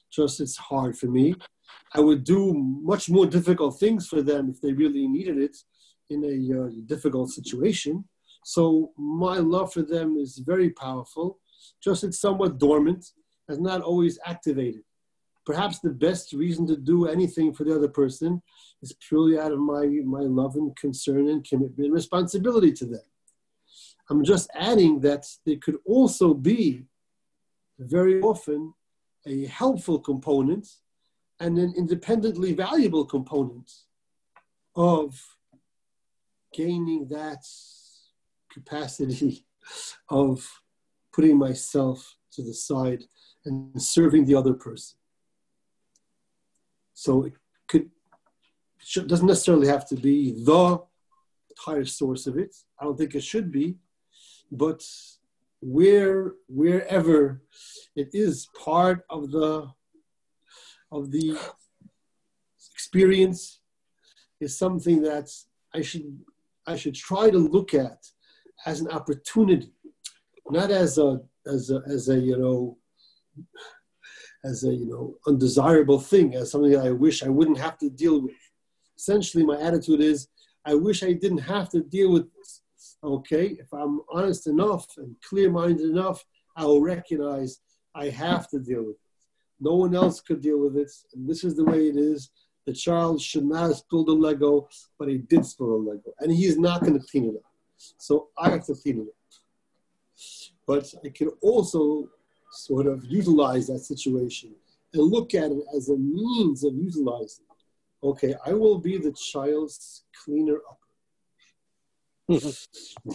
[0.09, 1.35] Just it's hard for me.
[1.93, 5.57] I would do much more difficult things for them if they really needed it
[6.09, 8.05] in a uh, difficult situation.
[8.43, 11.39] So my love for them is very powerful.
[11.83, 13.05] Just it's somewhat dormant,
[13.47, 14.81] and not always activated.
[15.45, 18.41] Perhaps the best reason to do anything for the other person
[18.81, 23.01] is purely out of my, my love and concern and commitment and responsibility to them.
[24.09, 26.83] I'm just adding that there could also be
[27.79, 28.73] very often
[29.25, 30.67] a helpful component
[31.39, 33.71] and an independently valuable component
[34.75, 35.19] of
[36.53, 37.43] gaining that
[38.51, 39.45] capacity
[40.09, 40.45] of
[41.13, 43.03] putting myself to the side
[43.47, 44.97] and serving the other person.
[46.93, 47.33] So it
[47.67, 47.89] could
[49.07, 50.79] doesn't necessarily have to be the
[51.57, 52.55] highest source of it.
[52.79, 53.75] I don't think it should be,
[54.51, 54.83] but
[55.61, 57.41] where wherever
[57.95, 59.67] it is part of the
[60.91, 61.37] of the
[62.73, 63.59] experience
[64.39, 65.29] is something that
[65.73, 66.19] I should
[66.65, 67.99] I should try to look at
[68.65, 69.71] as an opportunity,
[70.49, 72.77] not as a as a as a you know
[74.43, 78.21] as a you know undesirable thing, as something I wish I wouldn't have to deal
[78.21, 78.35] with.
[78.97, 80.27] Essentially, my attitude is
[80.65, 82.61] I wish I didn't have to deal with this.
[83.03, 87.59] Okay, if I'm honest enough and clear-minded enough, I will recognize
[87.95, 89.01] I have to deal with it.
[89.59, 92.29] No one else could deal with it, and this is the way it is.
[92.65, 94.67] The child should not have spilled a Lego,
[94.99, 97.51] but he did spill a Lego, and he's not going to clean it up.
[97.97, 99.41] So I have to clean it up.
[100.65, 102.09] But I can also
[102.57, 104.53] sort of utilize that situation
[104.93, 107.45] and look at it as a means of utilizing.
[108.03, 110.79] Okay, I will be the child's cleaner up.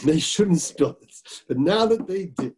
[0.05, 1.15] they shouldn't spill it.
[1.47, 2.55] But now that they did,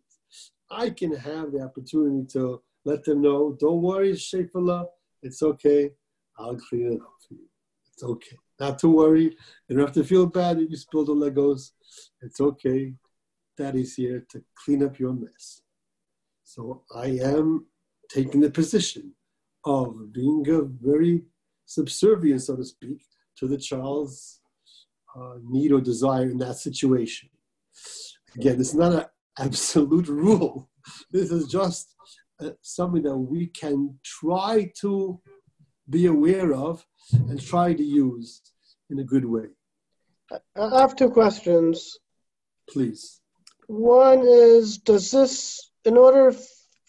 [0.71, 4.87] I can have the opportunity to let them know, don't worry, Shefala,
[5.23, 5.91] it's okay.
[6.39, 7.49] I'll clean it up for you.
[7.93, 8.37] It's okay.
[8.61, 9.37] Not to worry.
[9.69, 11.73] You don't have to feel bad that you spilled the Legos.
[12.21, 12.95] It's okay.
[13.57, 15.63] Daddy's here to clean up your mess.
[16.55, 17.67] So I am
[18.09, 19.13] taking the position
[19.65, 21.25] of being a very
[21.67, 23.03] subservient, so to speak,
[23.39, 24.41] to the child's
[25.17, 27.29] uh, need or desire in that situation.
[28.37, 30.71] Again, it's not an absolute rule.
[31.11, 31.93] This is just
[32.39, 35.21] uh, something that we can try to
[35.91, 38.43] be aware of and try to use
[38.91, 39.49] in a good way.
[40.57, 41.99] I have two questions.
[42.71, 43.21] Please.
[43.67, 46.35] One is Does this in order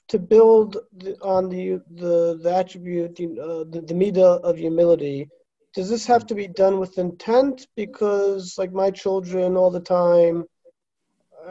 [0.08, 0.78] to build
[1.22, 5.30] on the the, the attribute, uh, the, the midah of humility,
[5.74, 7.68] does this have to be done with intent?
[7.76, 10.46] Because like my children all the time,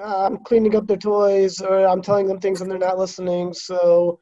[0.03, 3.53] I'm cleaning up their toys or I'm telling them things and they're not listening.
[3.53, 4.21] So,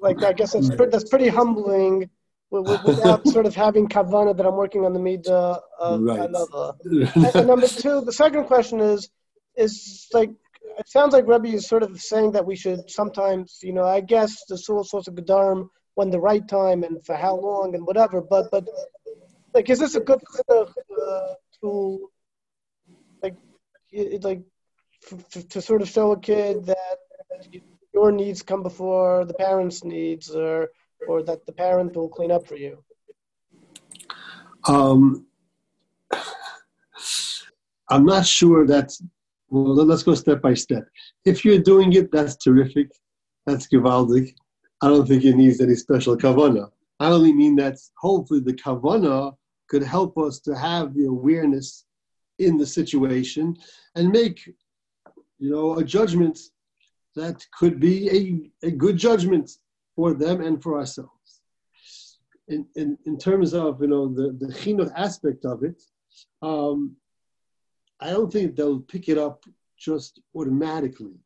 [0.00, 2.08] like I guess that's pretty, that's pretty humbling
[2.50, 6.20] without sort of having kavana that I'm working on the midah of right.
[6.20, 6.72] another.
[7.14, 9.10] and, and number two, the second question is,
[9.56, 10.30] is like
[10.78, 14.00] it sounds like Rebbe is sort of saying that we should sometimes, you know, I
[14.00, 17.84] guess the soul source of Gedarim when the right time and for how long and
[17.84, 18.20] whatever.
[18.20, 18.68] But but
[19.54, 20.64] like, is this a good uh,
[21.60, 22.10] tool,
[23.22, 23.34] like,
[23.90, 24.42] it, like
[25.30, 26.98] to, to sort of show a kid that
[27.92, 30.68] your needs come before the parents' needs, or
[31.08, 32.84] or that the parent will clean up for you?
[34.68, 35.26] Um,
[37.90, 39.02] I'm not sure that's
[39.50, 40.84] well, let's go step by step.
[41.24, 42.90] If you're doing it, that's terrific.
[43.46, 44.34] That's gewaldig.
[44.82, 46.70] I don't think it needs any special kavana.
[47.00, 49.34] I only mean that hopefully the kavana
[49.68, 51.84] could help us to have the awareness
[52.38, 53.56] in the situation
[53.94, 54.46] and make,
[55.38, 56.38] you know, a judgment
[57.16, 59.50] that could be a, a good judgment
[59.96, 61.40] for them and for ourselves.
[62.48, 65.82] In, in, in terms of, you know, the, the chinuch aspect of it,
[66.42, 66.96] um,
[68.00, 69.44] I don't think they'll pick it up
[69.76, 71.16] just automatically.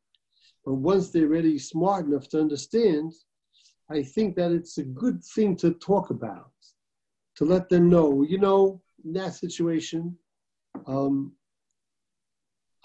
[0.64, 3.12] But once they're really smart enough to understand,
[3.90, 6.52] I think that it's a good thing to talk about,
[7.36, 10.16] to let them know, you know, in that situation,
[10.86, 11.32] um,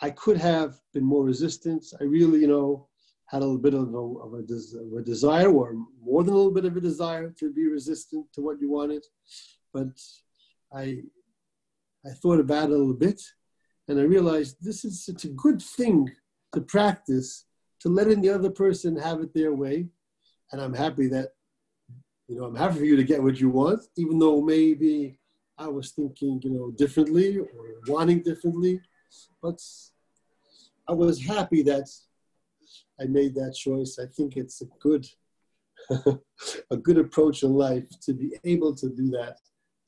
[0.02, 1.86] I could have been more resistant.
[2.00, 2.88] I really, you know,
[3.28, 6.34] had a little bit of a, of a, des- of a desire, or more than
[6.34, 9.06] a little bit of a desire, to be resistant to what you wanted.
[9.74, 9.88] But
[10.74, 11.04] I,
[12.06, 13.22] I thought about it a little bit,
[13.88, 16.10] and I realized this is such a good thing
[16.54, 17.46] to practice,
[17.80, 19.88] to letting the other person have it their way.
[20.52, 21.30] And I'm happy that,
[22.28, 25.20] you know, I'm happy for you to get what you want, even though maybe
[25.58, 27.48] I was thinking, you know, differently or
[27.88, 28.82] wanting differently.
[29.42, 29.62] But
[30.88, 31.90] I was happy that
[33.00, 34.00] I made that choice.
[34.02, 35.08] I think it's a good,
[36.72, 39.38] a good approach in life to be able to do that,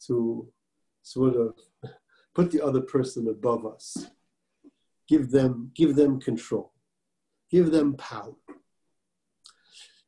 [0.07, 0.47] to
[1.01, 1.53] sort of
[2.35, 4.07] put the other person above us,
[5.07, 6.73] give them, give them control,
[7.51, 8.35] give them power.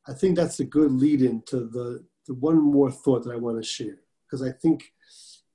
[0.06, 3.36] I think that's a good lead in to the, the one more thought that I
[3.36, 4.92] want to share, because I think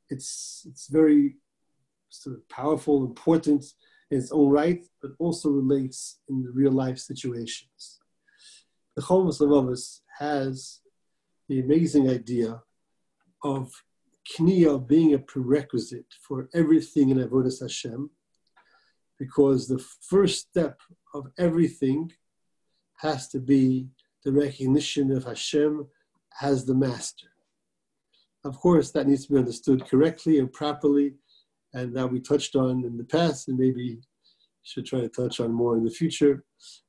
[0.09, 1.37] it's, it's very
[2.09, 3.65] sort of powerful, important
[4.09, 7.99] in its own right, but also relates in the real life situations.
[8.95, 10.79] The Chovos HaLevavos has
[11.49, 12.61] the amazing idea
[13.43, 13.71] of
[14.33, 18.09] Kniya being a prerequisite for everything in Avodah Hashem,
[19.17, 20.79] because the first step
[21.13, 22.11] of everything
[22.97, 23.87] has to be
[24.23, 25.87] the recognition of Hashem
[26.41, 27.27] as the master.
[28.43, 31.15] Of course, that needs to be understood correctly and properly,
[31.73, 33.99] and that we touched on in the past, and maybe
[34.63, 36.43] should try to touch on more in the future.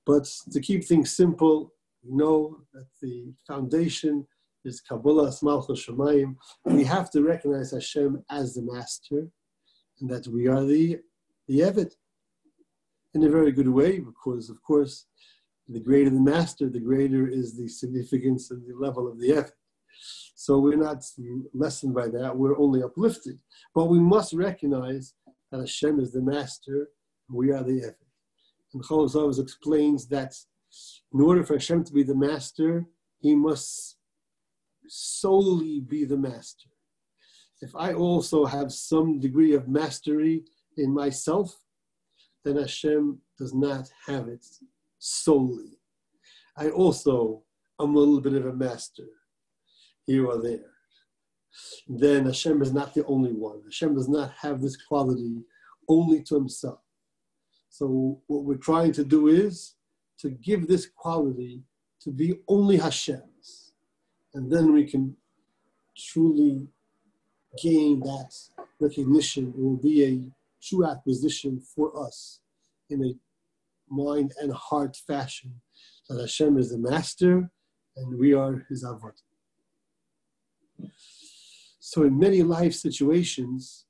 [0.05, 1.73] But to keep things simple,
[2.05, 4.27] know that the foundation
[4.69, 6.37] is Kabbalah Malchus Shemayim.
[6.65, 9.29] We have to recognize Hashem as the master,
[10.01, 10.99] and that we are the
[11.49, 11.93] the Eved
[13.15, 15.07] in a very good way, because of course,
[15.67, 19.53] the greater the master, the greater is the significance and the level of the Eved.
[20.35, 21.03] So we're not
[21.55, 23.39] lessened by that, we're only uplifted.
[23.75, 25.15] But we must recognize
[25.51, 26.89] that Hashem is the master,
[27.31, 28.05] we are the Eved.
[28.75, 30.35] And Chovos HaLevavos explains that
[31.15, 32.87] in order for Hashem to be the master,
[33.21, 33.98] he must
[34.89, 36.69] solely be the master.
[37.61, 40.45] If I also have some degree of mastery
[40.77, 41.57] in myself,
[42.45, 44.47] then Hashem does not have it
[44.99, 45.79] solely.
[46.57, 47.43] I also
[47.81, 49.07] am a little bit of a master
[50.07, 50.71] here or there.
[51.89, 53.63] Then Hashem is not the only one.
[53.65, 55.45] Hashem does not have this quality
[55.89, 56.81] only to himself.
[57.69, 59.75] So what we're trying to do is
[60.21, 61.63] to give this quality
[62.03, 63.68] to be only Hashem's.
[64.35, 65.17] And then we can
[65.97, 66.69] truly
[67.63, 68.35] gain that
[68.79, 69.49] recognition.
[69.57, 70.21] It will be a
[70.63, 72.41] true acquisition for us
[72.91, 73.15] in a
[73.93, 75.61] mind and heart fashion
[76.09, 77.51] that Hashem is the master
[77.97, 79.13] and we are his avodah.
[81.81, 83.87] So, in many life situations,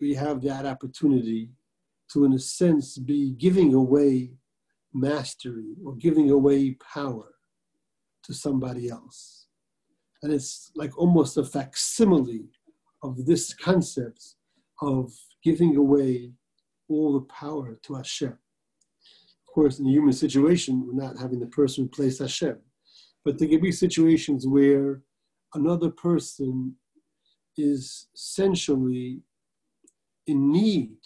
[0.00, 1.50] we have that opportunity
[2.12, 4.30] to, in a sense, be giving away
[4.94, 7.34] mastery or giving away power
[8.24, 9.41] to somebody else.
[10.22, 12.44] And it's like almost a facsimile
[13.02, 14.36] of this concept
[14.80, 15.12] of
[15.42, 16.32] giving away
[16.88, 18.28] all the power to Hashem.
[18.28, 22.58] Of course, in a human situation, we're not having the person replace Hashem.
[23.24, 25.02] But there can be situations where
[25.54, 26.76] another person
[27.56, 29.20] is essentially
[30.26, 30.96] in need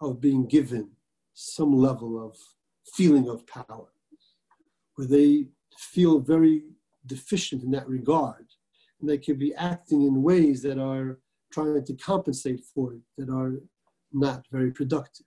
[0.00, 0.90] of being given
[1.34, 2.36] some level of
[2.94, 3.88] feeling of power,
[4.96, 5.46] where they
[5.78, 6.64] feel very
[7.08, 8.46] deficient in that regard.
[9.00, 11.18] And they could be acting in ways that are
[11.52, 13.54] trying to compensate for it, that are
[14.12, 15.26] not very productive.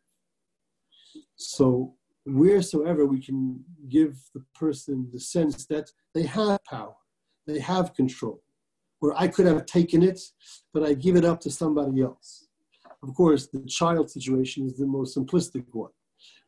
[1.35, 6.95] So, wheresoever we can give the person the sense that they have power,
[7.47, 8.43] they have control,
[8.99, 10.21] where I could have taken it,
[10.73, 12.47] but I give it up to somebody else.
[13.03, 15.91] Of course, the child situation is the most simplistic one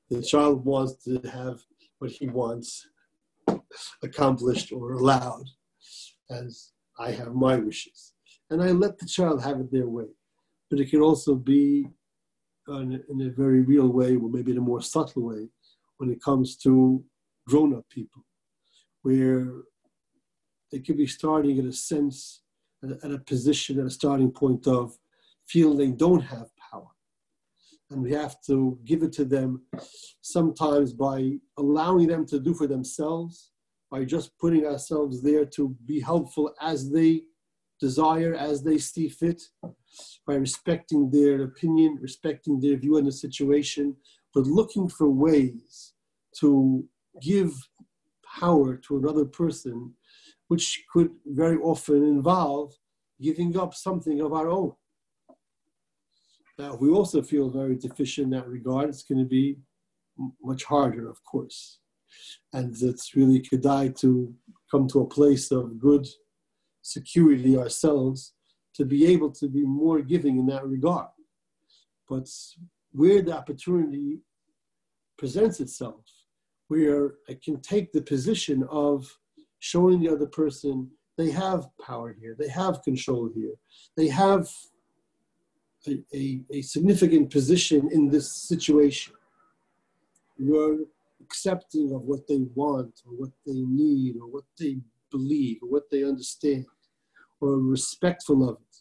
[0.09, 1.59] the child wants to have
[1.99, 2.87] what he wants
[4.01, 5.45] accomplished or allowed,
[6.29, 8.13] as I have my wishes.
[8.49, 10.09] And I let the child have it their way.
[10.69, 11.87] But it can also be
[12.69, 15.49] uh, in, in a very real way, or maybe in a more subtle way,
[15.97, 17.03] when it comes to
[17.47, 18.23] grown up people,
[19.01, 19.63] where
[20.71, 22.41] they could be starting at a sense,
[22.83, 24.97] at a position, at a starting point of
[25.47, 26.89] feeling they don't have power.
[27.93, 29.61] and we have to give it to them
[30.21, 33.51] sometimes by allowing them to do for themselves,
[33.93, 37.21] by just putting ourselves there to be helpful as they
[37.79, 39.39] desire, as they see fit,
[40.25, 43.95] by respecting their opinion, respecting their view on the situation,
[44.33, 45.93] but looking for ways
[46.39, 46.83] to
[47.21, 47.53] give
[48.39, 49.93] power to another person,
[50.47, 52.73] which could very often involve
[53.21, 54.73] giving up something of our own.
[56.57, 59.59] Now, we also feel very deficient in that regard, it's going to be
[60.41, 61.77] much harder, of course.
[62.51, 64.33] And it's really kedai to
[64.69, 66.07] come to a place of good
[66.81, 68.33] security ourselves
[68.75, 71.09] to be able to be more giving in that regard.
[72.09, 72.27] But
[72.91, 74.19] where the opportunity
[75.17, 76.03] presents itself,
[76.67, 79.05] where I can take the position of
[79.59, 83.53] showing the other person they have power here, they have control here,
[83.95, 84.49] they have
[85.87, 89.13] a, a, a significant position in this situation.
[90.37, 90.79] You're
[91.33, 94.77] accepting of what they want or what they need or what they
[95.09, 96.65] believe or what they understand
[97.41, 98.75] or respectful of it.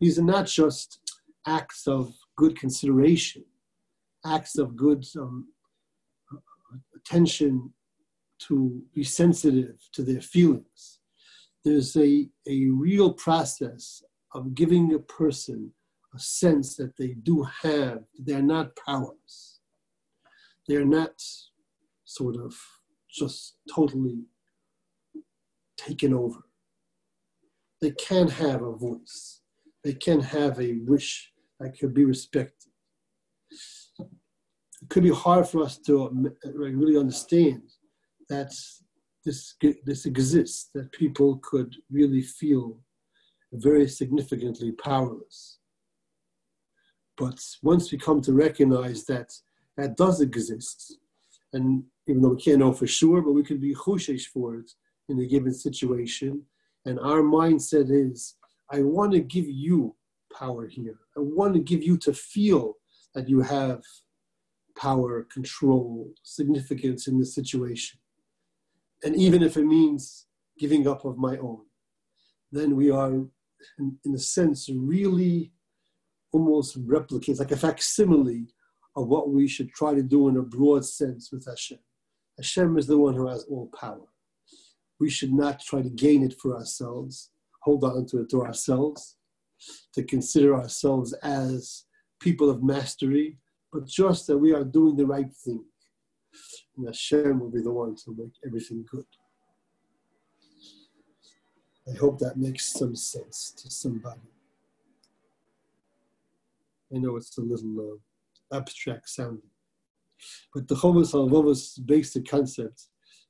[0.00, 0.98] These are not just
[1.46, 3.44] acts of good consideration,
[4.24, 5.48] acts of good um,
[6.96, 7.74] attention
[8.46, 11.00] to be sensitive to their feelings.
[11.66, 14.02] There's a, a real process
[14.34, 15.70] of giving a person
[16.14, 19.60] a sense that they do have, they're not powerless.
[20.66, 21.20] They're not
[22.10, 22.52] sort of
[23.08, 24.24] just totally
[25.76, 26.40] taken over.
[27.80, 29.40] They can have a voice.
[29.84, 32.72] They can have a wish that could be respected.
[34.00, 37.62] It could be hard for us to uh, really understand
[38.28, 38.52] that
[39.24, 39.54] this,
[39.84, 42.78] this exists, that people could really feel
[43.52, 45.58] very significantly powerless.
[47.16, 49.30] But once we come to recognize that
[49.76, 50.98] that does exist,
[51.52, 54.70] and even though we can't know for sure, but we can be chushesh for it
[55.08, 56.42] in a given situation,
[56.86, 58.36] and our mindset is,
[58.70, 59.96] I want to give you
[60.36, 60.98] power here.
[61.16, 62.74] I want to give you to feel
[63.14, 63.82] that you have
[64.78, 67.98] power, control, significance in this situation.
[69.02, 70.26] And even if it means
[70.58, 71.62] giving up of my own,
[72.52, 75.52] then we are, in, in a sense, really
[76.32, 78.46] almost replicates, like a facsimile
[78.96, 81.78] of what we should try to do in a broad sense with Hashem.
[82.36, 84.08] Hashem is the one who has all power.
[84.98, 87.30] We should not try to gain it for ourselves,
[87.62, 89.16] hold on to it to ourselves,
[89.94, 91.84] to consider ourselves as
[92.20, 93.36] people of mastery,
[93.72, 95.64] but just that we are doing the right thing.
[96.76, 99.04] And Hashem will be the one to make everything good.
[101.88, 104.20] I hope that makes some sense to somebody.
[106.94, 107.98] I know it's a little uh,
[108.52, 109.50] abstract sounding,
[110.54, 112.86] but the Chovos HaLevavos basic concept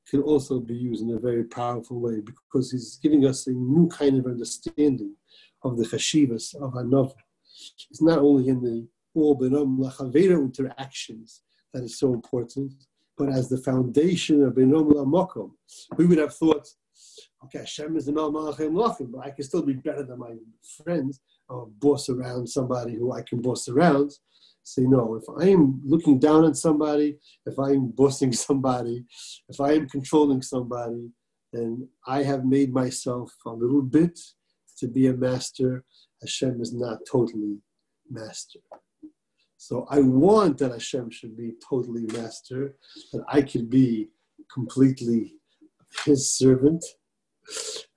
[0.08, 3.88] can also be used in a very powerful way because he's giving us a new
[3.88, 5.14] kind of understanding
[5.62, 7.14] of the chashivas of ha'anavah.
[7.90, 11.42] It's not only in the all benom lachavera interactions
[11.72, 12.72] that is so important,
[13.16, 15.50] but as the foundation of benom lamokom.
[15.96, 16.66] We would have thought,
[17.44, 20.34] okay, Hashem is the mel malachim lachim, but I can still be better than my
[20.84, 24.12] friends or boss around somebody who I can boss around.
[24.70, 25.16] Say no.
[25.16, 29.04] If I am looking down on somebody, if I am bossing somebody,
[29.48, 31.10] if I am controlling somebody,
[31.52, 34.16] then I have made myself a little bit
[34.78, 35.84] to be a master.
[36.20, 37.56] Hashem is not totally
[38.08, 38.60] master.
[39.56, 42.76] So I want that Hashem should be totally master,
[43.12, 44.10] that I could be
[44.54, 45.34] completely
[46.04, 46.84] his servant,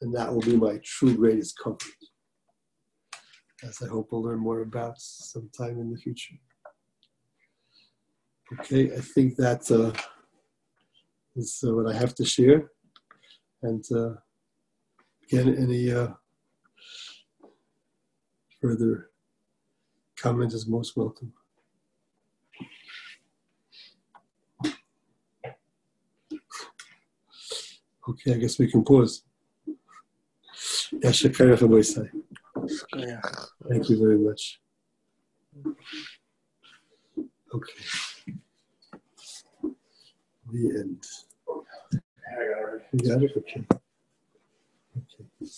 [0.01, 2.01] and that will be my true greatest comfort.
[3.61, 6.35] As I hope we'll learn more about sometime in the future.
[8.51, 9.91] Okay, I think that uh,
[11.35, 12.71] is uh, what I have to share.
[13.61, 14.15] And uh,
[15.23, 16.09] again, any uh,
[18.61, 19.09] further
[20.17, 21.33] comment is most welcome.
[28.09, 29.23] Okay, I guess we can pause.
[33.69, 34.59] Thank you very much.
[37.53, 38.12] Okay
[40.53, 41.05] the end.
[42.93, 43.31] You got it?
[43.35, 43.65] Okay.
[44.97, 45.49] Okay.